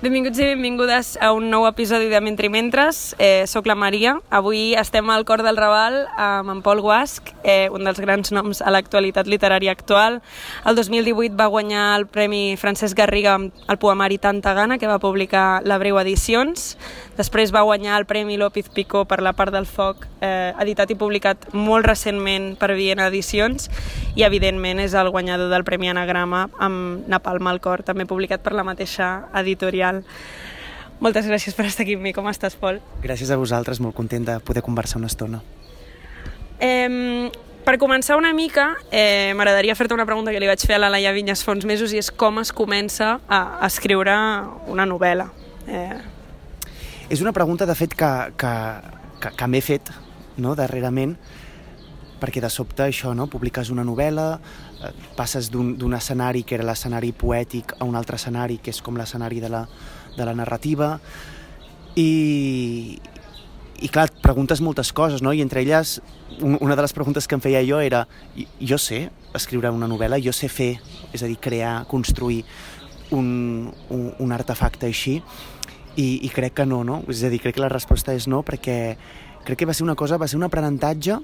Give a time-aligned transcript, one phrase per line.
[0.00, 3.14] Benvinguts i benvingudes a un nou episodi de Mentre Mentres.
[3.20, 4.14] Eh, soc la Maria.
[4.32, 8.62] Avui estem al Cor del Raval amb en Pol Guasc, eh, un dels grans noms
[8.64, 10.22] a l'actualitat literària actual.
[10.64, 14.98] El 2018 va guanyar el Premi Francesc Garriga amb el poemari Tanta Gana, que va
[14.98, 16.78] publicar la Breu Edicions.
[17.18, 20.96] Després va guanyar el Premi López Picó per La part del foc, eh, editat i
[20.96, 23.68] publicat molt recentment per Viena Edicions,
[24.16, 28.56] i evidentment és el guanyador del Premi Anagrama amb Napalm al cor, també publicat per
[28.56, 29.89] la mateixa editorial.
[31.00, 32.12] Moltes gràcies per estar aquí amb mi.
[32.12, 32.80] Com estàs, Pol?
[33.02, 35.40] Gràcies a vosaltres, molt content de poder conversar una estona.
[36.60, 37.30] Eh,
[37.64, 40.88] per començar una mica, eh, m'agradaria fer-te una pregunta que li vaig fer a la
[40.92, 44.14] Laia Vinyes fa uns mesos i és com es comença a, a escriure
[44.68, 45.30] una novel·la.
[45.68, 45.98] Eh,
[47.10, 48.52] És una pregunta, de fet, que, que,
[49.20, 49.90] que, que m'he fet
[50.38, 51.16] no, darrerament,
[52.20, 53.26] perquè de sobte això, no?
[53.32, 54.28] publiques una novel·la,
[54.84, 58.96] eh, passes d'un escenari que era l'escenari poètic a un altre escenari que és com
[59.00, 59.64] l'escenari de, la,
[60.16, 60.98] de la narrativa
[61.96, 62.98] i,
[63.80, 65.32] i clar, et preguntes moltes coses, no?
[65.32, 65.98] I entre elles,
[66.40, 68.04] un, una de les preguntes que em feia jo era
[68.36, 70.74] "I- jo sé escriure una novel·la, jo sé fer,
[71.12, 72.44] és a dir, crear, construir
[73.10, 75.20] un, un, un artefacte així,
[75.96, 77.00] i, i crec que no, no?
[77.10, 78.96] És a dir, crec que la resposta és no, perquè
[79.44, 81.16] crec que va ser una cosa, va ser un aprenentatge,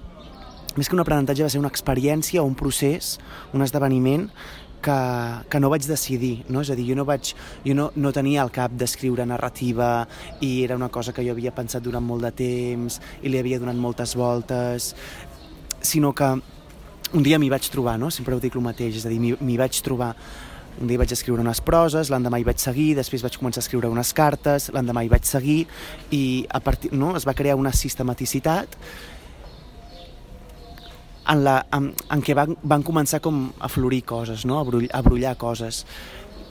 [0.77, 3.17] més que un aprenentatge va ser una experiència un procés,
[3.57, 4.29] un esdeveniment
[4.83, 4.97] que,
[5.51, 6.63] que no vaig decidir, no?
[6.63, 7.33] És a dir, jo no, vaig,
[7.65, 10.07] jo no, no tenia al cap d'escriure narrativa
[10.41, 13.59] i era una cosa que jo havia pensat durant molt de temps i li havia
[13.63, 14.93] donat moltes voltes,
[15.81, 16.29] sinó que
[17.17, 18.11] un dia m'hi vaig trobar, no?
[18.11, 20.15] Sempre ho dic el mateix, és a dir, m'hi vaig trobar
[20.77, 23.89] un dia vaig escriure unes proses, l'endemà hi vaig seguir, després vaig començar a escriure
[23.89, 25.63] unes cartes, l'endemà hi vaig seguir
[26.13, 28.77] i a partir, no, es va crear una sistematicitat
[31.29, 34.61] en, la, en, en què van, van començar com a florir coses, no?
[34.61, 35.85] a, brull, a brullar coses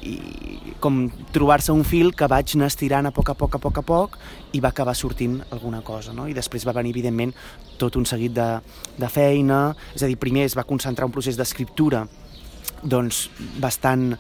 [0.05, 3.79] i com trobar-se un fil que vaig anar estirant a poc a poc, a poc
[3.81, 4.17] a poc
[4.53, 6.27] i va acabar sortint alguna cosa, no?
[6.29, 7.33] I després va venir, evidentment,
[7.81, 8.49] tot un seguit de,
[8.99, 12.03] de feina, és a dir, primer es va concentrar un procés d'escriptura
[12.83, 13.25] doncs
[13.61, 14.11] bastant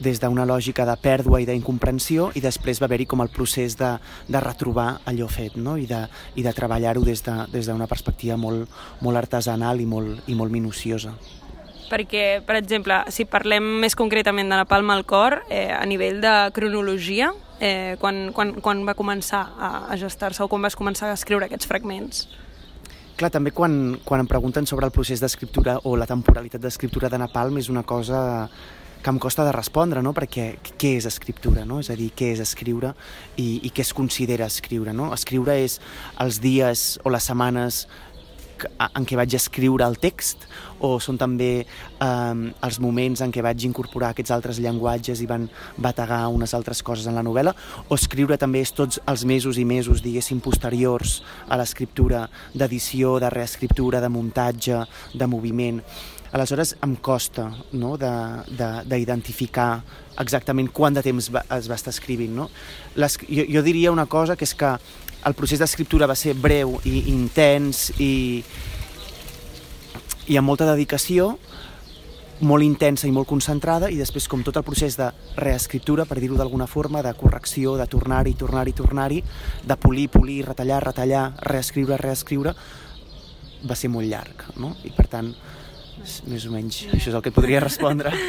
[0.00, 3.96] des d'una lògica de pèrdua i d'incomprensió i després va haver-hi com el procés de,
[4.28, 5.76] de retrobar allò fet no?
[5.76, 6.02] i de,
[6.36, 8.68] i de treballar-ho des d'una de, des perspectiva molt,
[9.00, 11.14] molt artesanal i molt, i molt minuciosa.
[11.86, 16.20] perquè, per exemple, si parlem més concretament de la Palma al cor, eh, a nivell
[16.20, 21.10] de cronologia, eh, quan, quan, quan va començar a, a gestar-se o quan vas començar
[21.10, 22.26] a escriure aquests fragments?
[23.16, 27.20] Clar, també quan, quan em pregunten sobre el procés d'escriptura o la temporalitat d'escriptura de
[27.22, 28.50] Napalm és una cosa
[29.06, 30.10] que em costa de respondre, no?
[30.10, 31.78] perquè què és escriptura, no?
[31.78, 32.90] és a dir, què és escriure
[33.38, 34.90] i, i què es considera escriure.
[34.90, 35.12] No?
[35.14, 35.76] Escriure és
[36.24, 37.84] els dies o les setmanes
[38.82, 40.48] en què vaig escriure el text
[40.82, 42.34] o són també eh,
[42.66, 45.46] els moments en què vaig incorporar aquests altres llenguatges i van
[45.78, 47.54] bategar unes altres coses en la novel·la
[47.86, 53.30] o escriure també és tots els mesos i mesos, diguéssim, posteriors a l'escriptura d'edició, de
[53.30, 54.82] reescriptura, de muntatge,
[55.14, 55.84] de moviment.
[56.36, 57.94] Aleshores em costa no?
[57.96, 59.80] de- de- d'identificar
[60.20, 62.34] exactament quant de temps va, es va estar escrivint.
[62.36, 62.50] No?
[63.00, 64.74] Les, jo, jo diria una cosa, que és que
[65.26, 68.44] el procés d'escriptura va ser breu i intens i,
[70.28, 71.32] i amb molta dedicació,
[72.46, 75.08] molt intensa i molt concentrada i després com tot el procés de
[75.40, 79.22] reescriptura, per dir-ho d'alguna forma, de correcció, de tornar-hi, tornar-hi, tornar-hi,
[79.64, 82.52] de polir, polir, retallar, retallar, reescriure, reescriure,
[83.66, 84.74] va ser molt llarg, no?
[84.84, 85.32] I per tant,
[86.26, 88.12] més o menys, això és el que podria respondre.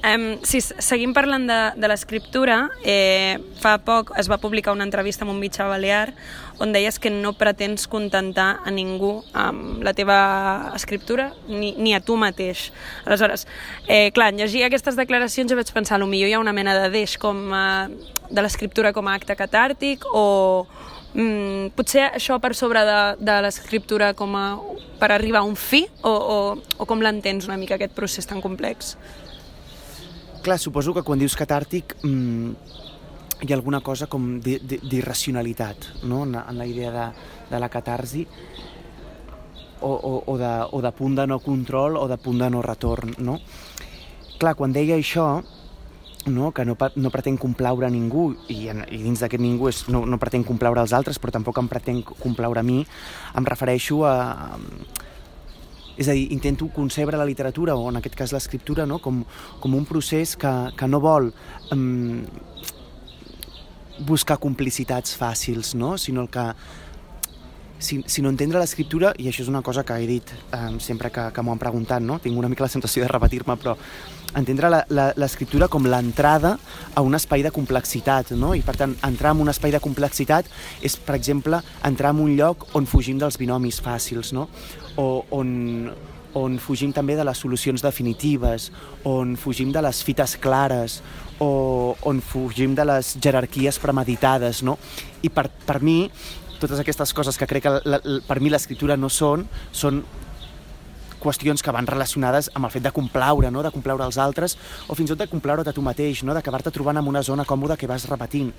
[0.00, 4.86] Um, si s- seguim parlant de, de l'escriptura, eh, fa poc es va publicar una
[4.86, 6.14] entrevista amb un mitjà balear
[6.56, 12.00] on deies que no pretens contentar a ningú amb la teva escriptura ni, ni a
[12.00, 12.70] tu mateix.
[13.04, 13.44] Aleshores,
[13.92, 16.88] eh, clar, en llegir aquestes declaracions jo vaig pensar, potser hi ha una mena de
[16.96, 17.92] deix com, eh,
[18.30, 20.64] de l'escriptura com a acte catàrtic o
[21.14, 24.44] mm, potser això per sobre de, de l'escriptura com a,
[25.00, 26.38] per arribar a un fi o, o,
[26.78, 28.96] o com l'entens una mica aquest procés tan complex?
[30.42, 32.54] Clar, suposo que quan dius catàrtic mmm,
[33.40, 36.22] hi ha alguna cosa com di- di- d'irracionalitat no?
[36.24, 37.06] en, en la idea de,
[37.50, 38.26] de la catarsi
[39.80, 42.60] o, o, o, de, o de punt de no control o de punt de no
[42.62, 43.14] retorn.
[43.24, 43.38] No?
[44.40, 45.40] Clar, quan deia això,
[46.26, 49.86] no, que no, no pretén complaure a ningú i, en, i dins d'aquest ningú és,
[49.88, 54.02] no, no pretén complaure als altres però tampoc em pretén complaure a mi em refereixo
[54.04, 54.58] a,
[56.00, 59.00] és a dir, intento concebre la literatura, o en aquest cas l'escriptura, no?
[59.04, 59.20] com,
[59.60, 61.28] com un procés que, que no vol
[61.76, 62.22] um,
[64.08, 65.98] buscar complicitats fàcils, no?
[66.00, 66.46] sinó el que
[67.80, 71.10] si, si no entendre l'escriptura, i això és una cosa que he dit eh, sempre
[71.12, 72.18] que, que m'ho han preguntat, no?
[72.20, 73.76] tinc una mica la sensació de repetir-me, però
[74.38, 74.84] entendre
[75.18, 76.56] l'escriptura com l'entrada
[76.94, 78.52] a un espai de complexitat, no?
[78.54, 80.48] i per tant entrar en un espai de complexitat
[80.82, 84.48] és, per exemple, entrar en un lloc on fugim dels binomis fàcils, no?
[85.00, 85.90] o on,
[86.38, 88.70] on fugim també de les solucions definitives,
[89.08, 91.00] on fugim de les fites clares,
[91.40, 94.76] o on fugim de les jerarquies premeditades, no?
[95.24, 96.04] I per, per mi,
[96.60, 100.02] totes aquestes coses que crec que la, la, per mi l'escriptura no són, són
[101.20, 103.62] qüestions que van relacionades amb el fet de complaure, no?
[103.62, 104.56] de complaure els altres,
[104.88, 106.34] o fins i tot de complaure't a tu mateix, no?
[106.36, 108.52] d'acabar-te trobant en una zona còmoda que vas repetint.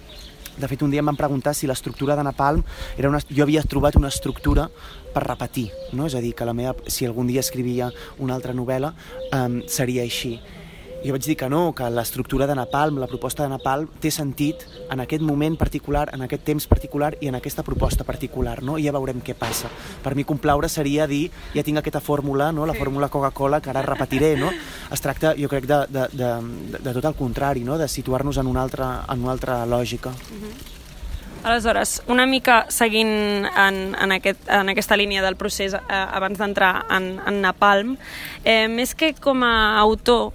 [0.58, 2.64] De fet, un dia em van preguntar si l'estructura de Napalm
[3.00, 3.22] era una...
[3.30, 4.68] Jo havia trobat una estructura
[5.14, 6.10] per repetir, no?
[6.10, 6.76] És a dir, que la meva...
[6.92, 7.88] si algun dia escrivia
[8.20, 8.92] una altra novel·la,
[9.38, 10.36] um, seria així.
[11.02, 14.12] I jo vaig dir que no, que l'estructura de Napalm, la proposta de Napalm, té
[14.14, 18.76] sentit en aquest moment particular, en aquest temps particular i en aquesta proposta particular, no?
[18.78, 19.72] I ja veurem què passa.
[20.04, 21.24] Per mi complaure seria dir,
[21.56, 22.68] ja tinc aquesta fórmula, no?
[22.70, 24.52] la fórmula Coca-Cola, que ara repetiré, no?
[24.94, 26.30] Es tracta, jo crec, de, de, de,
[26.78, 27.80] de, tot el contrari, no?
[27.82, 30.12] De situar-nos en, una altra, en una altra lògica.
[30.12, 30.44] Mhm.
[30.44, 30.80] -huh.
[31.44, 36.86] Aleshores, una mica seguint en, en, aquest, en aquesta línia del procés eh, abans d'entrar
[36.94, 37.98] en, en Napalm,
[38.44, 40.34] eh, més que com a autor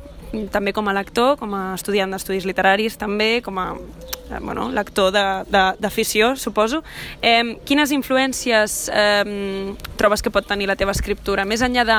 [0.53, 5.13] també com a lector, com a estudiant d'estudis literaris també, com a eh, bueno, lector
[5.13, 6.83] d'afició, suposo.
[7.23, 11.47] Eh, quines influències eh, trobes que pot tenir la teva escriptura?
[11.49, 11.99] Més enllà de,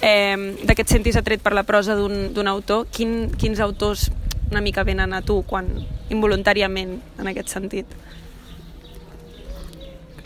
[0.00, 4.10] eh, de que et sentis atret per la prosa d'un autor, quin, quins autors
[4.50, 5.70] una mica venen a tu quan
[6.12, 7.90] involuntàriament en aquest sentit?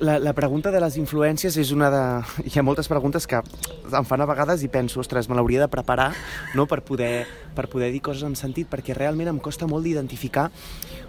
[0.01, 2.03] La, la pregunta de les influències és una de...
[2.47, 5.71] Hi ha moltes preguntes que em fan a vegades i penso, ostres, me l'hauria de
[5.73, 6.13] preparar
[6.55, 6.67] no?
[6.71, 10.49] per, poder, per poder dir coses amb sentit, perquè realment em costa molt d'identificar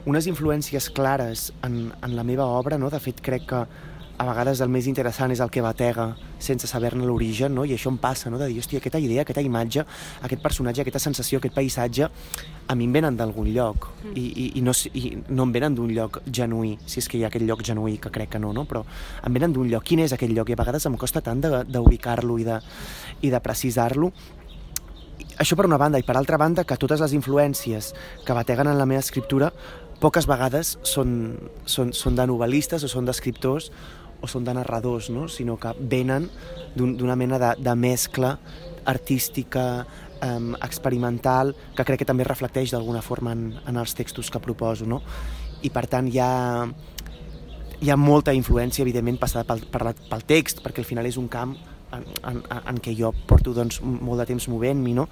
[0.09, 2.80] unes influències clares en, en la meva obra.
[2.81, 2.89] No?
[2.89, 3.63] De fet, crec que
[4.19, 6.10] a vegades el més interessant és el que batega
[6.44, 7.63] sense saber-ne l'origen, no?
[7.63, 8.39] i això em passa, no?
[8.42, 9.86] de dir, hòstia, aquesta idea, aquesta imatge,
[10.27, 12.10] aquest personatge, aquesta sensació, aquest paisatge,
[12.68, 14.12] a mi em venen d'algun lloc, mm.
[14.19, 17.24] i, i, i, no, i no em venen d'un lloc genuí, si és que hi
[17.24, 18.68] ha aquest lloc genuí, que crec que no, no?
[18.68, 18.83] però
[19.24, 19.88] em venen d'un lloc.
[19.88, 20.51] Quin és aquest lloc?
[20.51, 22.60] I a vegades em costa tant d'ubicar-lo i de,
[23.24, 24.12] i de precisar-lo,
[25.39, 27.94] això per una banda, i per altra banda que totes les influències
[28.27, 29.54] que bateguen en la meva escriptura
[30.00, 31.12] poques vegades són,
[31.68, 33.69] són, són de novel·listes o són d'escriptors
[34.21, 35.27] o són de narradors, no?
[35.31, 36.27] sinó que venen
[36.75, 38.36] d'una un, mena de, de mescla
[38.89, 39.86] artística,
[40.25, 44.88] um, experimental, que crec que també reflecteix d'alguna forma en, en els textos que proposo.
[44.89, 45.01] No?
[45.63, 46.31] I per tant hi ha,
[47.80, 51.19] hi ha molta influència, evidentment, passada pel, per la, pel text, perquè al final és
[51.21, 51.56] un camp
[51.95, 55.07] en, en, en què jo porto doncs, molt de temps movent-m'hi, no?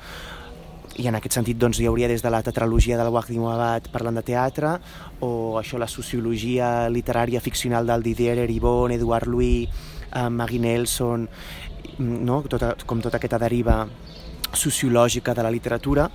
[0.96, 4.18] I en aquest sentit doncs, hi hauria des de la tetralogia del Wagdim Abad parlant
[4.18, 4.78] de teatre,
[5.22, 9.70] o això la sociologia literària ficcional del Didier Eribon, Eduard Louis,
[10.14, 11.28] eh, Maggie Nelson,
[12.00, 12.42] no?
[12.50, 13.84] tota, com tota aquesta deriva
[14.54, 16.08] sociològica de la literatura,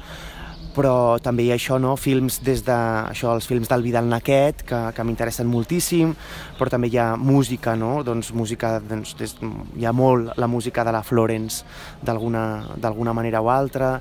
[0.73, 1.97] però també hi ha això, no?
[2.01, 2.77] films des de,
[3.13, 6.15] això, els films del Vidal Naquet, que, que m'interessen moltíssim,
[6.59, 8.01] però també hi ha música, no?
[8.07, 9.37] doncs música, doncs, des,
[9.77, 11.63] hi ha molt la música de la Florence
[12.03, 13.99] d'alguna manera o altra,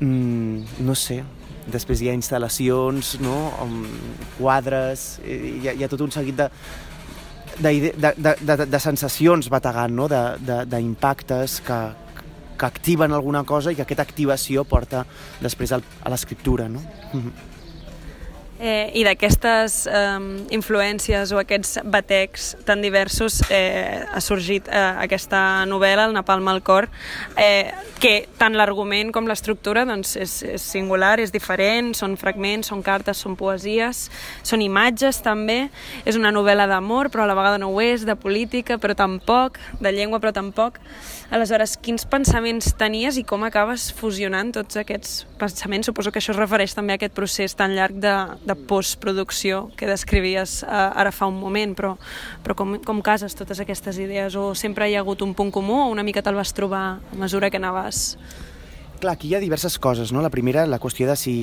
[0.00, 1.22] mm, no sé,
[1.70, 3.36] després hi ha instal·lacions, no?
[4.38, 6.48] quadres, eh, hi ha, hi ha tot un seguit de,
[7.58, 10.08] de, de, de, de sensacions bategant, no?
[10.08, 11.80] d'impactes que,
[12.58, 15.04] que activen alguna cosa i que aquesta activació porta
[15.42, 16.68] després al, a l'escriptura.
[16.68, 16.82] No?
[17.12, 17.32] Mm -hmm.
[18.62, 20.18] Eh, I d'aquestes eh,
[20.54, 26.62] influències o aquests batecs tan diversos eh, ha sorgit eh, aquesta novel·la, El Napalm al
[26.62, 26.86] cor,
[27.34, 32.84] eh, que tant l'argument com l'estructura doncs, és, és singular, és diferent, són fragments, són
[32.86, 34.04] cartes, són poesies,
[34.46, 35.64] són imatges també,
[36.06, 39.58] és una novel·la d'amor però a la vegada no ho és, de política però tampoc,
[39.82, 40.78] de llengua però tampoc.
[41.32, 45.88] Aleshores, quins pensaments tenies i com acabes fusionant tots aquests pensaments?
[45.88, 48.12] Suposo que això es refereix també a aquest procés tan llarg de,
[48.44, 51.96] de de postproducció que descrivies eh, ara fa un moment, però,
[52.44, 54.36] però com, com cases totes aquestes idees?
[54.36, 57.20] O sempre hi ha hagut un punt comú o una mica te'l vas trobar a
[57.20, 58.16] mesura que anaves
[59.02, 60.22] clar, aquí hi ha diverses coses, no?
[60.22, 61.34] La primera, la qüestió de si,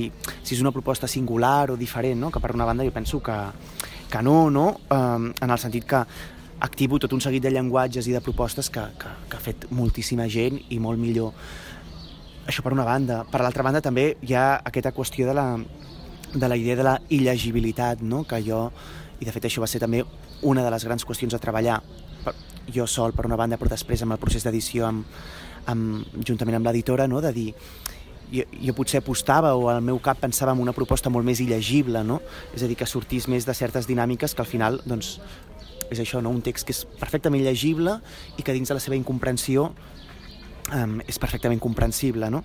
[0.42, 2.30] si és una proposta singular o diferent, no?
[2.32, 3.36] Que per una banda jo penso que,
[4.10, 4.66] que no, no?
[4.88, 6.00] Um, en el sentit que
[6.60, 10.28] activo tot un seguit de llenguatges i de propostes que, que, que ha fet moltíssima
[10.32, 11.36] gent i molt millor.
[12.48, 13.22] Això per una banda.
[13.30, 15.46] Per l'altra banda també hi ha aquesta qüestió de la,
[16.34, 18.24] de la idea de la il·legibilitat, no?
[18.24, 18.68] que jo,
[19.20, 20.02] i de fet això va ser també
[20.46, 21.80] una de les grans qüestions a treballar,
[22.24, 22.34] per,
[22.72, 25.20] jo sol per una banda, però després amb el procés d'edició amb,
[25.70, 27.20] amb, juntament amb l'editora, no?
[27.20, 27.48] de dir
[28.30, 32.04] jo, jo potser apostava o al meu cap pensava en una proposta molt més il·legible,
[32.06, 32.20] no?
[32.54, 35.18] és a dir, que sortís més de certes dinàmiques que al final doncs,
[35.90, 36.30] és això, no?
[36.30, 37.98] un text que és perfectament llegible
[38.38, 39.72] i que dins de la seva incomprensió
[40.70, 42.44] um, és perfectament comprensible, no?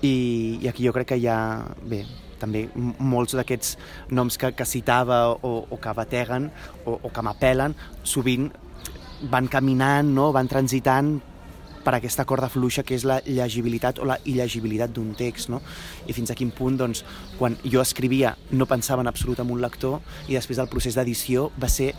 [0.00, 1.38] I, I aquí jo crec que hi ha,
[1.84, 2.04] bé,
[2.40, 3.76] també molts d'aquests
[4.16, 6.50] noms que, que citava o, o que bateguen
[6.84, 8.50] o, o que m'apel·len, sovint
[9.32, 10.30] van caminant, no?
[10.36, 11.16] van transitant
[11.86, 15.60] per aquesta corda fluixa que és la llegibilitat o la illegibilitat d'un text, no?
[16.10, 17.04] I fins a quin punt, doncs,
[17.38, 21.52] quan jo escrivia no pensava en absolut en un lector i després del procés d'edició
[21.62, 21.92] va ser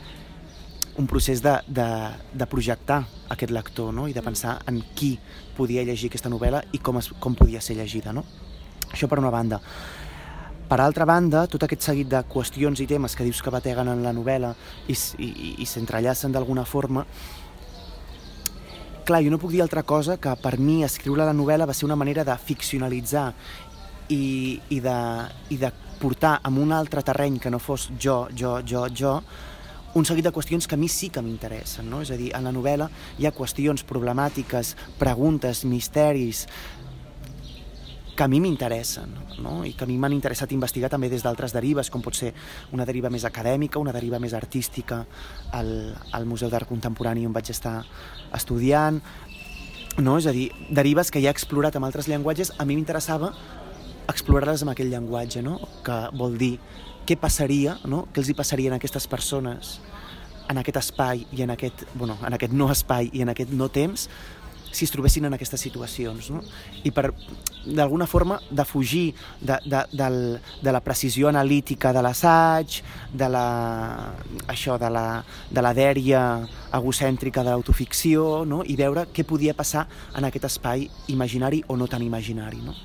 [0.98, 1.88] un procés de, de,
[2.34, 4.08] de projectar aquest lector no?
[4.10, 5.14] i de pensar en qui
[5.56, 8.12] podia llegir aquesta novel·la i com, es, com podia ser llegida.
[8.18, 8.26] No?
[8.92, 9.62] Això per una banda.
[10.68, 14.02] Per altra banda, tot aquest seguit de qüestions i temes que dius que bateguen en
[14.04, 14.52] la novel·la
[14.92, 15.30] i, i,
[15.64, 17.06] i s'entrellacen d'alguna forma,
[19.08, 21.88] clar, jo no puc dir altra cosa que per mi escriure la novel·la va ser
[21.88, 23.30] una manera de ficcionalitzar
[24.12, 24.98] i, i, de,
[25.56, 25.72] i de
[26.02, 29.22] portar en un altre terreny que no fos jo, jo, jo, jo,
[29.98, 32.04] un seguit de qüestions que a mi sí que m'interessen, no?
[32.04, 36.44] És a dir, en la novel·la hi ha qüestions problemàtiques, preguntes, misteris,
[38.18, 39.14] que a mi m'interessen
[39.46, 39.62] no?
[39.64, 42.34] i que a mi m'han interessat investigar també des d'altres derives, com pot ser
[42.74, 45.04] una deriva més acadèmica, una deriva més artística
[45.54, 45.70] al,
[46.18, 47.78] al Museu d'Art Contemporani on vaig estar
[48.34, 48.98] estudiant,
[50.02, 50.18] no?
[50.18, 53.32] és a dir, derives que ja he explorat amb altres llenguatges, a mi m'interessava
[54.10, 55.60] explorar-les amb aquell llenguatge, no?
[55.86, 56.56] que vol dir
[57.08, 58.08] què passaria, no?
[58.12, 59.78] què els hi passaria a aquestes persones
[60.50, 63.70] en aquest espai i en aquest, bueno, en aquest no espai i en aquest no
[63.70, 64.08] temps
[64.78, 66.30] si es trobessin en aquestes situacions.
[66.34, 66.44] No?
[66.86, 67.10] I per,
[67.66, 69.06] d'alguna forma, de fugir
[69.42, 70.20] de, de, del,
[70.62, 72.82] de la precisió analítica de l'assaig,
[73.14, 73.48] de la,
[74.48, 75.08] això, de la,
[75.50, 76.22] de la dèria
[76.78, 78.64] egocèntrica de l'autoficció, no?
[78.64, 82.62] i veure què podia passar en aquest espai imaginari o no tan imaginari.
[82.64, 82.78] No?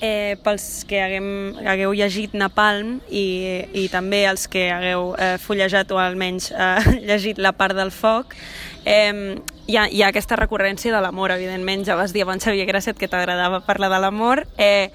[0.00, 1.28] Eh, pels que haguem,
[1.66, 7.38] hagueu llegit Napalm i, i també els que hagueu eh, fullejat o almenys eh, llegit
[7.38, 8.36] La part del foc,
[8.84, 11.84] eh, hi, ha, hi ha aquesta recurrència de l'amor, evidentment.
[11.86, 14.46] Ja vas dir abans, Xavier Grasset, que t'agradava parlar de l'amor.
[14.56, 14.88] Eh,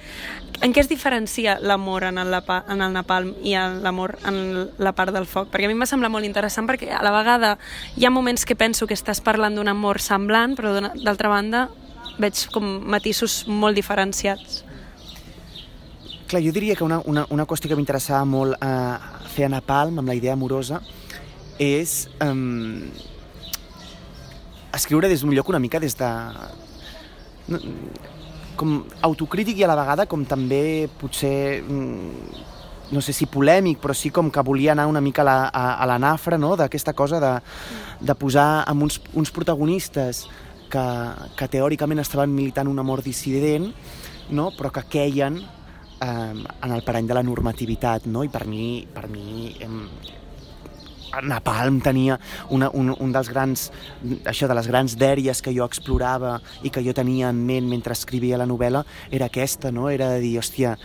[0.63, 5.13] en què es diferencia l'amor en, el, en el napalm i l'amor en la part
[5.13, 5.49] del foc?
[5.51, 7.57] Perquè a mi em va semblar molt interessant perquè a la vegada
[7.99, 11.67] hi ha moments que penso que estàs parlant d'un amor semblant, però d'altra banda
[12.21, 14.63] veig com matisos molt diferenciats.
[16.33, 18.69] Clar, jo diria que una, una, una qüestió que m'interessava molt eh,
[19.29, 20.79] fer a Napalm, amb la idea amorosa,
[21.61, 22.87] és eh,
[24.73, 26.09] escriure des d'un lloc una mica des de...
[28.57, 28.73] Com
[29.05, 32.43] autocrític i a la vegada com també potser mm,
[32.97, 35.69] no sé si polèmic, però sí com que volia anar una mica a la, a,
[35.85, 36.55] a la nafra no?
[36.57, 37.33] d'aquesta cosa de,
[38.01, 40.25] de posar amb uns, uns protagonistes
[40.73, 40.91] que,
[41.37, 43.69] que teòricament estaven militant un amor dissident,
[44.33, 44.49] no?
[44.57, 45.43] però que queien
[46.03, 46.33] eh,
[46.63, 48.23] en el parany de la normativitat, no?
[48.23, 49.71] I per mi, per mi eh,
[51.21, 52.17] Napalm tenia
[52.49, 53.67] una, un, un dels grans,
[54.25, 57.93] això de les grans dèries que jo explorava i que jo tenia en ment mentre
[57.93, 59.89] escrivia la novel·la era aquesta, no?
[59.93, 60.77] Era de dir, hòstia,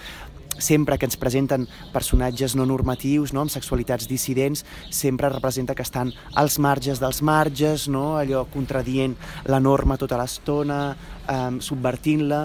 [0.58, 6.12] sempre que ens presenten personatges no normatius, no, amb sexualitats dissidents, sempre representa que estan
[6.34, 9.14] als marges dels marges, no, allò contradient
[9.46, 10.96] la norma tota l'estona,
[11.28, 12.42] eh, subvertint-la,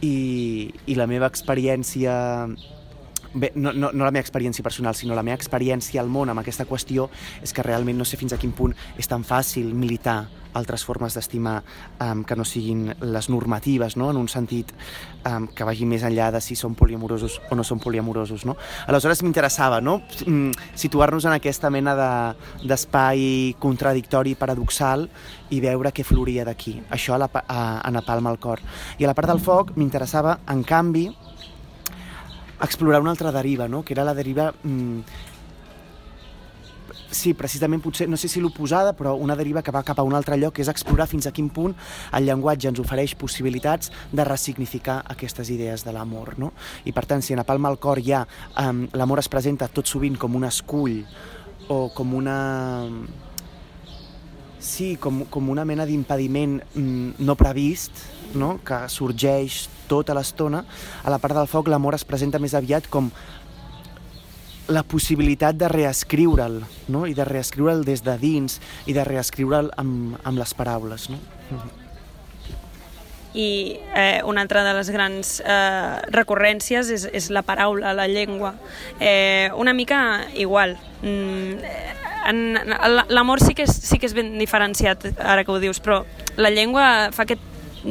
[0.00, 2.12] i, i la meva experiència
[3.34, 6.42] bé, no, no, no la meva experiència personal, sinó la meva experiència al món amb
[6.42, 7.08] aquesta qüestió
[7.42, 11.14] és que realment no sé fins a quin punt és tan fàcil militar altres formes
[11.14, 11.60] d'estimar
[12.00, 14.10] um, que no siguin les normatives, no?
[14.10, 14.72] en un sentit
[15.28, 18.44] um, que vagi més enllà de si són poliamorosos o no són poliamorosos.
[18.48, 18.56] No?
[18.88, 20.00] Aleshores m'interessava no?
[20.26, 21.94] Mm, situar-nos en aquesta mena
[22.62, 25.06] d'espai de, contradictori, paradoxal,
[25.50, 26.76] i veure què floria d'aquí.
[26.94, 28.62] Això a, la, a, a Napalm al cor.
[28.98, 31.08] I a la part del foc m'interessava, en canvi,
[32.60, 33.82] explorar una altra deriva, no?
[33.82, 34.52] que era la deriva...
[34.62, 35.28] Mm,
[37.10, 40.14] sí, precisament potser, no sé si l'oposada, però una deriva que va cap a un
[40.16, 41.74] altre lloc, que és explorar fins a quin punt
[42.16, 46.36] el llenguatge ens ofereix possibilitats de ressignificar aquestes idees de l'amor.
[46.38, 46.52] No?
[46.84, 48.24] I per tant, si en palma al cor ja
[48.58, 51.02] um, l'amor es presenta tot sovint com un escull
[51.70, 52.38] o com una
[54.60, 57.96] Sí, com, com una mena d'impediment mm, no previst,
[58.36, 58.58] no?
[58.60, 60.60] que sorgeix tota l'estona.
[61.00, 63.08] A la part del foc l'amor es presenta més aviat com
[64.70, 67.04] la possibilitat de reescriure'l, no?
[67.06, 71.08] i de reescriure'l des de dins, i de reescriure'l amb, amb les paraules.
[71.10, 71.18] No?
[73.34, 78.54] I eh, una altra de les grans eh, recurrències és, és la paraula, la llengua.
[78.98, 80.76] Eh, una mica igual.
[81.02, 81.58] Mm,
[83.10, 86.02] l'amor sí, que és, sí que és ben diferenciat, ara que ho dius, però
[86.38, 87.42] la llengua fa aquest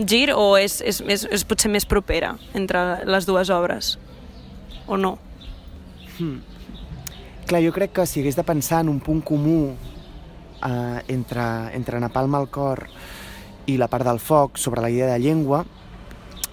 [0.07, 3.97] gir o és, és, és, és potser més propera entre les dues obres?
[4.87, 5.17] O no?
[6.19, 6.39] Hmm.
[7.49, 11.97] Clar, jo crec que si hagués de pensar en un punt comú eh, entre, entre
[11.97, 12.83] Napalm al cor
[13.65, 15.63] i la part del foc sobre la idea de llengua,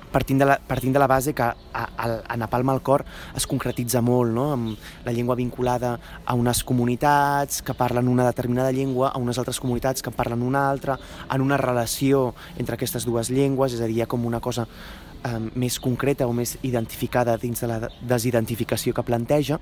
[0.08, 3.04] partint de la, partint de la base que a, a, a Napalm al cor
[3.36, 4.46] es concretitza molt, no?
[4.54, 9.60] amb la llengua vinculada a unes comunitats que parlen una determinada llengua, a unes altres
[9.60, 10.96] comunitats que parlen una altra,
[11.28, 15.76] en una relació entre aquestes dues llengües, és a dir, com una cosa eh, més
[15.76, 19.60] concreta o més identificada dins de la desidentificació que planteja,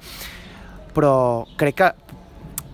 [0.94, 1.92] però crec que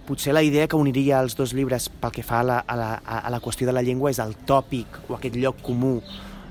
[0.06, 2.90] potser la idea que uniria els dos llibres pel que fa a la, a la,
[3.00, 5.98] a la qüestió de la llengua és el tòpic o aquest lloc comú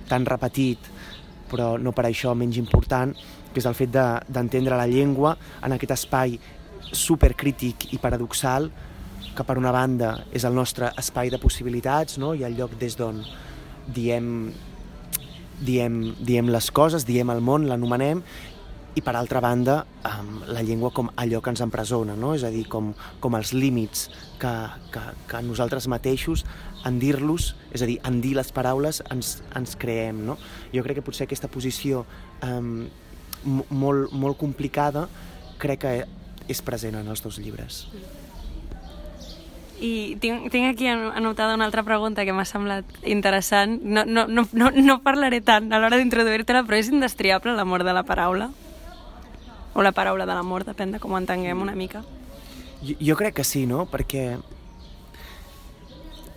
[0.10, 0.88] tan repetit
[1.50, 3.16] però no per això menys important,
[3.50, 5.36] que és el fet d'entendre de, la llengua
[5.66, 6.38] en aquest espai
[6.94, 8.70] supercrític i paradoxal,
[9.36, 12.34] que per una banda és el nostre espai de possibilitats no?
[12.36, 13.22] i el lloc des d'on
[13.96, 14.50] diem,
[15.66, 18.24] diem, diem les coses, diem el món, l'anomenem,
[19.00, 19.82] i per altra banda
[20.50, 22.34] la llengua com allò que ens empresona, no?
[22.36, 22.92] és a dir, com,
[23.24, 24.10] com els límits
[24.42, 24.54] que,
[24.94, 26.46] que, que nosaltres mateixos
[26.88, 30.24] en dir-los, és a dir, en dir les paraules ens, ens creem.
[30.28, 30.38] No?
[30.76, 32.06] Jo crec que potser aquesta posició
[32.46, 32.88] um,
[33.70, 35.08] molt, molt complicada
[35.60, 35.94] crec que
[36.50, 37.86] és present en els dos llibres.
[39.80, 43.78] I tinc, tinc aquí anotada una altra pregunta que m'ha semblat interessant.
[43.84, 47.96] No, no, no, no, no parlaré tant a l'hora d'introduir-te-la, però és indestriable l'amor de
[47.96, 48.50] la paraula?
[49.74, 52.04] O la paraula de l'amor, depèn de com ho entenguem una mica.
[52.82, 53.86] Jo, jo crec que sí, no?
[53.92, 54.38] Perquè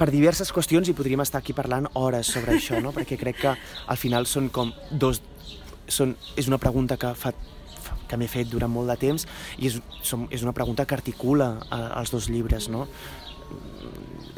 [0.03, 2.91] per diverses qüestions i podríem estar aquí parlant hores sobre això, no?
[2.97, 5.23] perquè crec que al final són com dos...
[5.87, 7.35] Són, és una pregunta que fa
[8.09, 9.25] que m'he fet durant molt de temps
[9.57, 12.87] i és, som, és una pregunta que articula els dos llibres, no?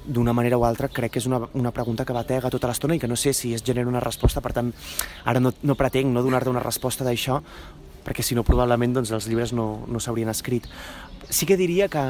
[0.04, 3.00] d'una manera o altra crec que és una, una pregunta que batega tota l'estona i
[3.00, 4.72] que no sé si es genera una resposta, per tant
[5.24, 7.40] ara no, no pretenc no donar-te una resposta d'això
[8.04, 10.68] perquè si no probablement doncs, els llibres no, no s'haurien escrit.
[11.30, 12.04] Sí que diria que,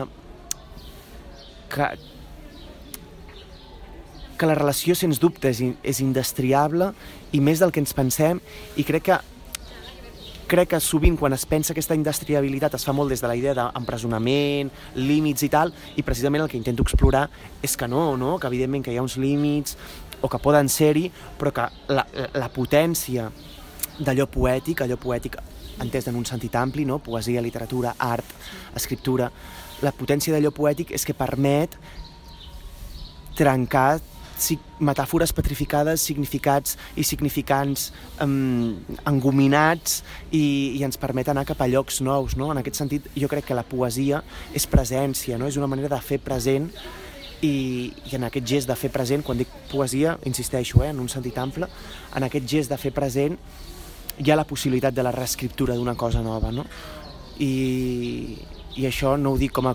[1.74, 1.90] que,
[4.38, 6.92] que la relació, sens dubte, és, és indestriable
[7.32, 8.42] i més del que ens pensem
[8.76, 9.20] i crec que
[10.44, 13.54] crec que sovint quan es pensa aquesta indestriabilitat es fa molt des de la idea
[13.56, 14.70] d'empresonament,
[15.00, 17.28] límits i tal, i precisament el que intento explorar
[17.64, 18.37] és que no, no?
[18.38, 19.78] que evidentment que hi ha uns límits
[20.20, 21.09] o que poden ser-hi,
[21.40, 22.04] però que la,
[22.37, 23.30] la potència
[23.98, 25.38] d'allò poètic, allò poètic
[25.82, 27.00] entès en un sentit ampli, no?
[27.02, 28.34] poesia, literatura, art,
[28.76, 29.30] escriptura,
[29.82, 31.76] la potència d'allò poètic és que permet
[33.34, 34.00] trencar
[34.82, 38.74] metàfores petrificades, significats i significants um,
[39.06, 42.34] engominats i, i ens permet anar cap a llocs nous.
[42.37, 42.50] No?
[42.52, 45.46] En aquest sentit, jo crec que la poesia és presència, no?
[45.46, 46.68] és una manera de fer present
[47.44, 51.10] i, i en aquest gest de fer present, quan dic poesia, insisteixo, eh, en un
[51.12, 51.68] sentit ample,
[52.14, 53.38] en aquest gest de fer present
[54.18, 56.64] hi ha la possibilitat de la reescriptura d'una cosa nova, no?
[57.38, 58.38] I,
[58.77, 59.74] I això no ho dic com a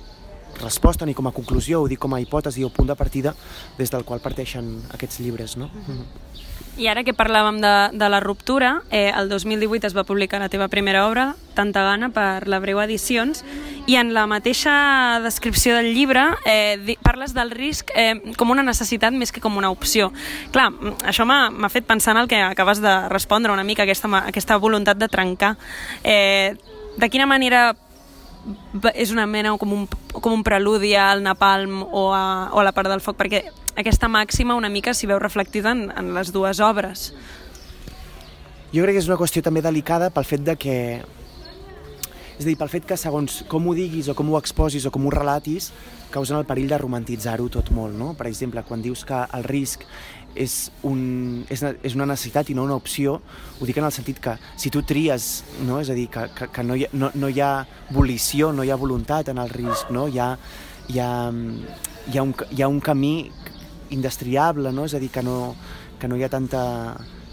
[0.59, 3.35] resposta ni com a conclusió, ho dic com a hipòtesi o punt de partida
[3.77, 5.57] des del qual parteixen aquests llibres.
[5.57, 5.67] No?
[5.67, 6.05] Mm -hmm.
[6.79, 10.47] I ara que parlàvem de, de la ruptura, eh, el 2018 es va publicar la
[10.47, 13.43] teva primera obra, Tanta gana, per la Breu Edicions,
[13.83, 19.11] i en la mateixa descripció del llibre eh, parles del risc eh, com una necessitat
[19.11, 20.13] més que com una opció.
[20.55, 20.69] Clar,
[21.03, 25.03] això m'ha fet pensar en el que acabes de respondre una mica, aquesta, aquesta voluntat
[25.03, 25.57] de trencar.
[26.03, 26.55] Eh,
[26.95, 27.73] de quina manera
[28.93, 32.73] és una mena com un, com un preludi al napalm o a, o a la
[32.75, 33.43] part del foc, perquè
[33.79, 37.13] aquesta màxima una mica s'hi veu reflectida en, en les dues obres.
[38.73, 40.75] Jo crec que és una qüestió també delicada pel fet de que
[42.39, 44.91] és a dir, pel fet que segons com ho diguis o com ho exposis o
[44.95, 45.73] com ho relatis,
[46.09, 48.13] causen el perill de romantitzar-ho tot molt, no?
[48.15, 49.83] Per exemple, quan dius que el risc
[50.35, 53.19] és, un, és, és una necessitat i no una opció,
[53.59, 55.29] ho dic en el sentit que si tu tries,
[55.67, 55.79] no?
[55.81, 58.63] és a dir, que, que, que no, hi ha, no, no hi ha volició, no
[58.63, 60.07] hi ha voluntat en el risc, no?
[60.07, 60.31] hi, ha,
[60.87, 61.11] hi, ha,
[62.07, 63.13] hi, ha un, hi ha un camí
[63.89, 64.85] indestriable, no?
[64.85, 65.55] és a dir, que no,
[65.99, 66.63] que no hi ha tanta,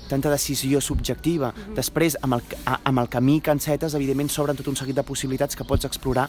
[0.09, 1.53] tanta decisió subjectiva.
[1.53, 1.75] Mm -hmm.
[1.75, 5.57] Després, amb el, amb el camí que encetes, evidentment, s'obren tot un seguit de possibilitats
[5.57, 6.29] que pots explorar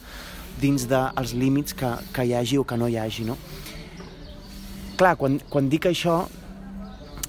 [0.62, 3.24] dins dels límits que, que hi hagi o que no hi hagi.
[3.24, 3.38] No?
[4.98, 6.28] Clar, quan, quan dic això,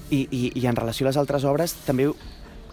[0.09, 2.09] i, i, i en relació a les altres obres també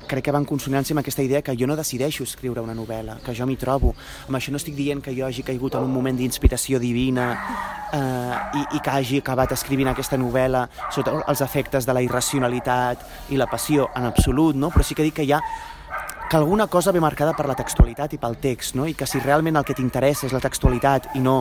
[0.06, 3.18] crec que va en consonància amb aquesta idea que jo no decideixo escriure una novel·la,
[3.24, 3.92] que jo m'hi trobo.
[4.28, 7.26] Amb això no estic dient que jo hagi caigut en un moment d'inspiració divina
[7.92, 13.32] eh, i, i que hagi acabat escrivint aquesta novel·la sota els efectes de la irracionalitat
[13.34, 14.70] i la passió, en absolut, no?
[14.70, 15.42] però sí que dic que hi ha
[16.28, 18.86] que alguna cosa ve marcada per la textualitat i pel text, no?
[18.86, 21.36] i que si realment el que t'interessa és la textualitat i no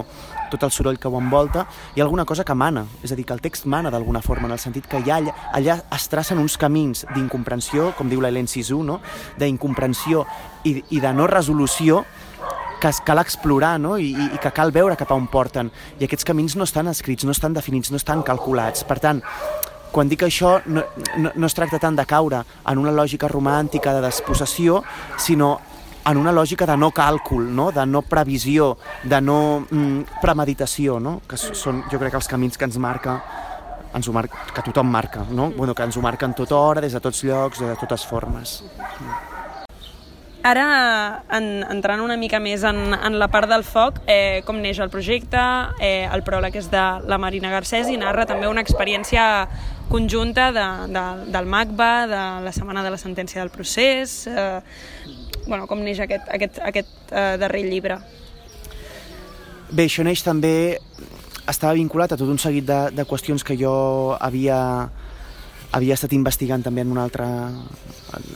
[0.52, 3.26] tot el soroll que ho envolta, hi ha alguna cosa que mana, és a dir,
[3.26, 5.18] que el text mana d'alguna forma, en el sentit que allà,
[5.58, 9.00] allà es tracen uns camins d'incomprensió, com diu l'Hélène Sisou, no?
[9.42, 10.26] d'incomprensió
[10.64, 12.04] i, i de no resolució
[12.82, 13.98] que cal explorar no?
[13.98, 15.72] I, i que cal veure cap a on porten.
[15.98, 18.86] I aquests camins no estan escrits, no estan definits, no estan calculats.
[18.86, 19.24] Per tant,
[19.96, 20.84] quan dic això no,
[21.16, 24.82] no, no es tracta tant de caure en una lògica romàntica de despossessió,
[25.18, 25.56] sinó
[26.06, 27.72] en una lògica de no càlcul, no?
[27.72, 31.22] de no previsió, de no mm, premeditació, no?
[31.28, 33.20] que són, jo crec, els camins que ens marca
[33.96, 35.48] ens ho marca, que tothom marca, no?
[35.56, 38.58] Bueno, que ens ho marquen tota hora, des de tots llocs, de totes formes.
[40.46, 44.78] Ara, en, entrant una mica més en, en la part del foc, eh, com neix
[44.84, 45.42] el projecte,
[45.82, 49.24] eh, el pròleg és de la Marina Garcés i narra també una experiència
[49.90, 54.62] conjunta de, de, del MACBA, de la Setmana de la Sentència del Procés, eh,
[55.48, 57.98] bueno, com neix aquest, aquest, aquest eh, darrer llibre?
[59.72, 60.78] Bé, això neix també...
[61.46, 63.74] Estava vinculat a tot un seguit de, de qüestions que jo
[64.18, 64.58] havia,
[65.76, 67.28] havia estat investigant també en una altra...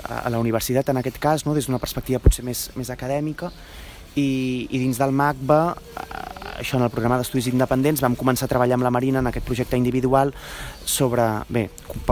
[0.04, 1.56] a, la universitat, en aquest cas, no?
[1.56, 3.52] des d'una perspectiva potser més, més acadèmica,
[4.16, 5.60] i, i dins del MACBA,
[6.02, 9.32] eh, això en el programa d'estudis independents, vam començar a treballar amb la Marina en
[9.32, 10.34] aquest projecte individual
[10.84, 11.70] sobre, bé,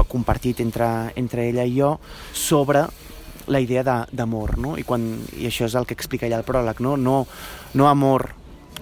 [0.08, 0.88] compartit entre,
[1.20, 1.98] entre ella i jo,
[2.34, 2.86] sobre
[3.48, 4.76] la idea d'amor, no?
[4.80, 5.06] I, quan,
[5.40, 6.98] I això és el que explica ella al pròleg, no?
[7.00, 7.22] No,
[7.76, 8.30] no amor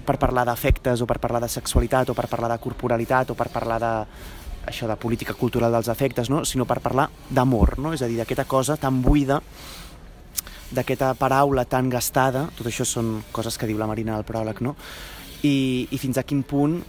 [0.05, 3.47] per parlar d'afectes o per parlar de sexualitat o per parlar de corporalitat o per
[3.53, 3.93] parlar de
[4.65, 6.43] això de política cultural dels afectes, no?
[6.45, 7.93] sinó per parlar d'amor, no?
[7.93, 9.41] és a dir, d'aquesta cosa tan buida,
[10.75, 14.75] d'aquesta paraula tan gastada, tot això són coses que diu la Marina al pròleg, no?
[15.45, 16.79] I, i fins a quin punt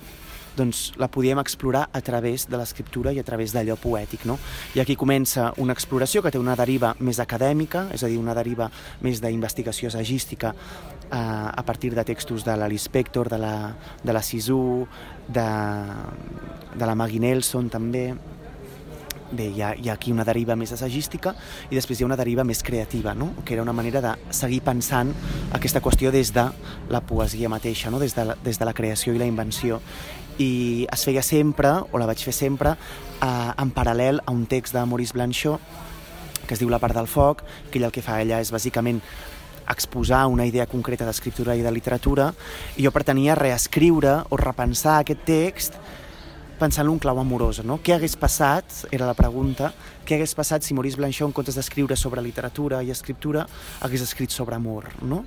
[0.57, 4.25] doncs la podíem explorar a través de l'escriptura i a través d'allò poètic.
[4.27, 4.39] No?
[4.75, 8.35] I aquí comença una exploració que té una deriva més acadèmica, és a dir, una
[8.37, 8.71] deriva
[9.05, 10.55] més d'investigació sagística
[11.11, 13.57] eh, a partir de textos de l'Alice Spector, de la,
[14.03, 14.87] de la Sisu,
[15.29, 15.47] de,
[16.77, 18.09] de la Maggie Nelson també,
[19.33, 21.35] bé, hi ha, hi ha aquí una deriva més assagística
[21.71, 23.33] i després hi ha una deriva més creativa, no?
[23.45, 25.13] que era una manera de seguir pensant
[25.57, 26.47] aquesta qüestió des de
[26.91, 27.99] la poesia mateixa, no?
[28.03, 29.81] des, de la, des de la creació i la invenció
[30.39, 32.77] i es feia sempre, o la vaig fer sempre,
[33.21, 35.61] eh, en paral·lel a un text de Maurice Blanchot,
[36.47, 39.01] que es diu La part del foc, que ella el que fa ella és bàsicament
[39.69, 42.33] exposar una idea concreta d'escriptura i de literatura,
[42.77, 45.81] i jo pretenia reescriure o repensar aquest text
[46.57, 47.77] pensant en un clau amorós, no?
[47.85, 49.73] Què hagués passat, era la pregunta,
[50.09, 53.45] què hagués passat si Maurice Blanchot, en comptes d'escriure sobre literatura i escriptura,
[53.85, 55.25] hagués escrit sobre amor, no?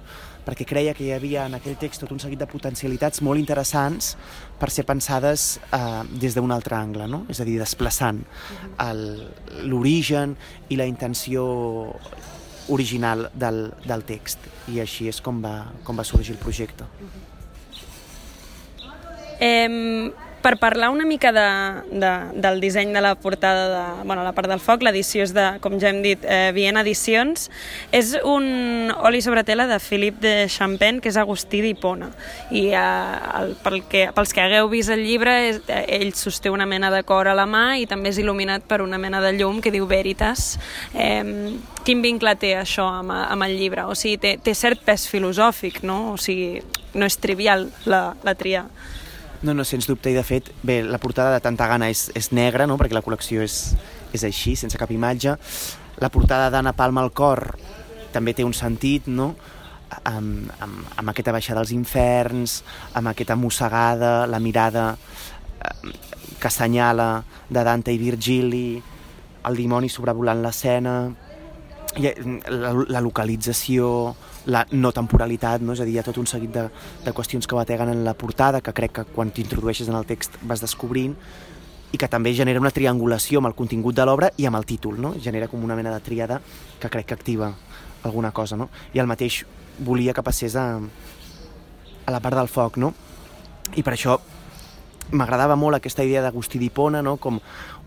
[0.49, 4.15] Perquè creia que hi havia en aquell text tot un seguit de potencialitats molt interessants
[4.59, 7.23] per ser pensades eh, des d'un altre angle, no?
[7.29, 8.23] és a dir, desplaçant
[9.69, 10.33] l'origen
[10.69, 11.45] i la intenció
[12.69, 15.53] original del, del text i així és com va,
[15.85, 16.85] com va sorgir el projecte.
[19.39, 19.69] Eh,
[20.41, 21.45] per parlar una mica de,
[21.91, 25.45] de, del disseny de la portada de bueno, la part del foc, l'edició és de,
[25.63, 27.49] com ja hem dit, eh, Viena Edicions.
[27.95, 32.11] És un oli sobre tela de Philip de Champagne, que és Agustí d'Hipona.
[32.51, 32.83] I eh,
[33.41, 36.91] el, pel que, pels que hagueu vist el llibre, és, eh, ell sosté una mena
[36.93, 39.73] de cor a la mà i també és il·luminat per una mena de llum que
[39.75, 40.53] diu Veritas.
[40.93, 43.87] Eh, quin vincle té això amb, amb el llibre?
[43.89, 46.13] O sigui, té, té cert pes filosòfic, no?
[46.13, 48.67] O sigui, no és trivial la, la triar.
[49.41, 52.33] No, no, sens dubte, i de fet, bé, la portada de Tanta Gana és, és
[52.35, 53.59] negra, no?, perquè la col·lecció és,
[54.11, 55.37] és així, sense cap imatge.
[56.03, 57.53] La portada d'Anna Palma al cor
[58.11, 59.31] també té un sentit, no?,
[60.03, 62.59] amb, amb, amb aquesta baixada dels inferns,
[62.99, 65.93] amb aquesta mossegada, la mirada eh,
[66.39, 68.81] que assenyala de Dante i Virgili,
[69.47, 70.95] el dimoni sobrevolant l'escena,
[71.97, 73.87] la, la localització,
[74.45, 75.73] la no temporalitat, no?
[75.73, 76.65] és a dir, hi ha tot un seguit de,
[77.03, 80.39] de qüestions que bateguen en la portada, que crec que quan t'introdueixes en el text
[80.47, 81.15] vas descobrint,
[81.91, 84.99] i que també genera una triangulació amb el contingut de l'obra i amb el títol,
[85.01, 85.15] no?
[85.21, 86.39] genera com una mena de tríada
[86.79, 87.53] que crec que activa
[88.03, 88.69] alguna cosa, no?
[88.93, 89.43] I el mateix
[89.79, 92.93] volia que passés a, a la part del foc, no?
[93.75, 94.19] I per això
[95.11, 97.17] m'agradava molt aquesta idea d'Agustí d'Hipona, no?
[97.17, 97.39] com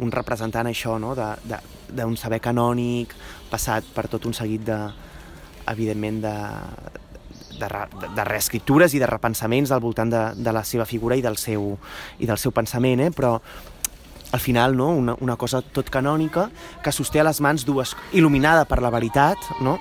[0.03, 1.15] un representant això, no?
[1.15, 3.15] d'un saber canònic,
[3.51, 4.79] passat per tot un seguit de,
[5.69, 6.37] evidentment, de,
[7.59, 7.69] de,
[8.01, 11.37] de, de reescriptures i de repensaments al voltant de, de la seva figura i del
[11.37, 11.77] seu,
[12.19, 13.11] i del seu pensament, eh?
[13.15, 13.39] però
[14.33, 14.89] al final no?
[14.89, 16.49] una, una cosa tot canònica
[16.83, 19.79] que sosté a les mans dues, il·luminada per la veritat, no?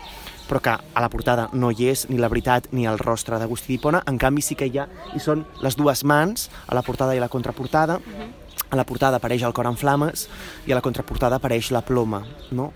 [0.51, 3.71] però que a la portada no hi és ni la veritat ni el rostre d'Agustí
[3.71, 7.15] d'Hipona, en canvi sí que hi ha, i són les dues mans, a la portada
[7.15, 8.27] i la contraportada, -huh.
[8.69, 10.27] a la portada apareix el cor en flames
[10.67, 12.73] i a la contraportada apareix la ploma, no?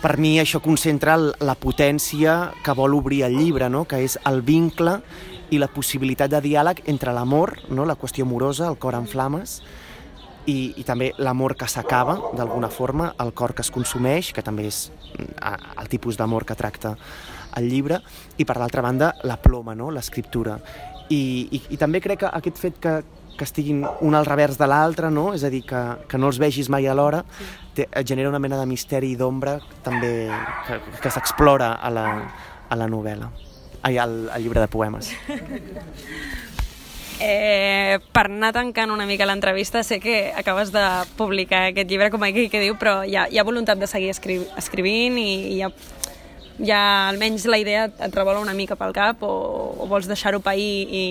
[0.00, 3.84] Per mi això concentra la potència que vol obrir el llibre, no?
[3.84, 4.96] que és el vincle
[5.52, 7.84] i la possibilitat de diàleg entre l'amor, no?
[7.84, 9.58] la qüestió amorosa, el cor en flames,
[10.48, 14.70] i, i també l'amor que s'acaba, d'alguna forma, el cor que es consumeix, que també
[14.70, 14.86] és
[15.18, 15.36] mm,
[15.82, 16.94] el tipus d'amor que tracta
[17.60, 18.00] el llibre,
[18.40, 19.90] i per l'altra banda la ploma, no?
[19.92, 20.56] l'escriptura.
[21.10, 23.00] I, i, I també crec que aquest fet que,
[23.40, 25.30] que estiguin un al revers de l'altre, no?
[25.32, 27.22] és a dir, que, que no els vegis mai alhora,
[27.80, 30.28] et genera una mena de misteri i d'ombra també
[30.66, 32.04] que, que s'explora a, la,
[32.68, 33.30] a la novel·la,
[33.88, 35.14] ai, al, al llibre de poemes.
[37.20, 40.80] Eh, per anar tancant una mica l'entrevista, sé que acabes de
[41.18, 44.08] publicar aquest llibre, com aquí que diu, però hi ha, hi ha voluntat de seguir
[44.08, 45.68] escri escrivint i, i hi ha,
[46.72, 49.34] ha almenys la idea et revola una mica pel cap o,
[49.76, 51.04] o vols deixar-ho pair i,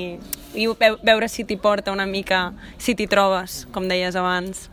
[0.53, 4.69] i veure si t'hi porta una mica, si t'hi trobes, com deies abans.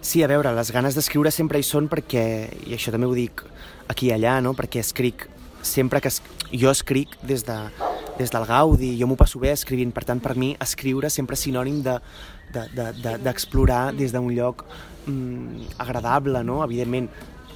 [0.00, 2.24] Sí, a veure, les ganes d'escriure sempre hi són perquè,
[2.66, 3.44] i això també ho dic
[3.92, 4.54] aquí i allà, no?
[4.56, 5.26] perquè escric
[5.62, 6.22] sempre que es...
[6.52, 7.58] jo escric des, de,
[8.18, 11.44] des del Gaudi, jo m'ho passo bé escrivint, per tant, per mi, escriure sempre és
[11.44, 14.64] sinònim d'explorar de, de, de, des d'un lloc
[15.04, 16.62] mm, agradable, no?
[16.64, 17.10] Evidentment,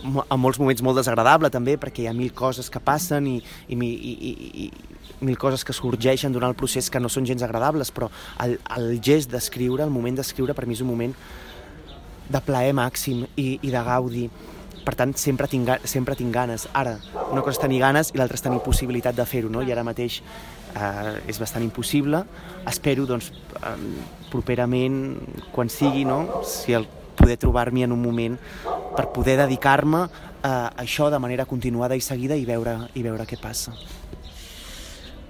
[0.04, 3.38] en molts moments molt desagradable també, perquè hi ha mil coses que passen i,
[3.68, 4.32] i, i, i,
[4.64, 8.10] i mil coses que sorgeixen durant el procés que no són gens agradables, però
[8.44, 11.14] el, el gest d'escriure, el moment d'escriure, per mi és un moment
[12.24, 14.28] de plaer màxim i, i de gaudi
[14.84, 16.66] per tant sempre tinc, sempre tinc ganes.
[16.76, 16.98] Ara,
[17.32, 19.62] una cosa és tenir ganes i l'altra és tenir possibilitat de fer-ho, no?
[19.64, 22.20] i ara mateix eh, és bastant impossible.
[22.68, 23.78] Espero, doncs, eh,
[24.28, 24.98] properament,
[25.54, 26.42] quan sigui, no?
[26.44, 26.84] si el
[27.16, 28.36] poder trobar-m'hi en un moment
[28.94, 30.06] per poder dedicar-me
[30.44, 33.74] a això de manera continuada i seguida i veure, i veure què passa.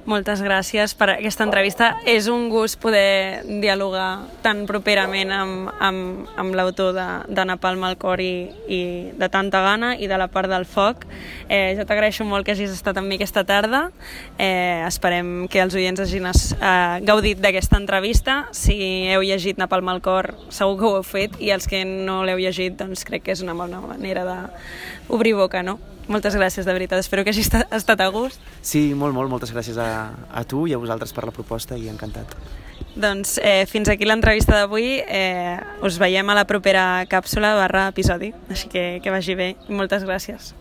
[0.04, 1.86] Moltes gràcies per aquesta entrevista.
[2.04, 7.96] És un gust poder dialogar tan properament amb, amb, amb l'autor de, de Napalm al
[7.96, 8.80] cor i, i
[9.16, 11.06] de tanta gana i de la part del foc.
[11.48, 13.86] Eh, jo t'agraeixo molt que hagis estat amb mi aquesta tarda.
[14.36, 18.42] Eh, esperem que els oients hagin eh, gaudit d'aquesta entrevista.
[18.52, 18.76] Si
[19.08, 22.44] heu llegit Napalm al cor, segur que ho heu fet, i els que no l'heu
[22.44, 25.80] llegit, doncs crec que és una bona manera d'obrir boca, no?
[26.08, 27.00] Moltes gràcies, de veritat.
[27.00, 28.40] Espero que hagi estat a gust.
[28.60, 29.30] Sí, molt, molt.
[29.32, 32.36] Moltes gràcies a, a tu i a vosaltres per la proposta i encantat.
[32.94, 35.00] Doncs eh, fins aquí l'entrevista d'avui.
[35.02, 38.34] Eh, us veiem a la propera càpsula barra episodi.
[38.50, 39.54] Així que que vagi bé.
[39.68, 40.52] Moltes gràcies.